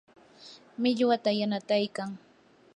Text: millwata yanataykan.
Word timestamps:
millwata 0.81 1.29
yanataykan. 1.39 2.09